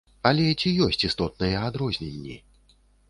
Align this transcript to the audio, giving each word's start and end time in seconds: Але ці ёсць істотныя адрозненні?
Але 0.29 0.45
ці 0.61 0.71
ёсць 0.85 1.03
істотныя 1.09 1.61
адрозненні? 1.69 2.39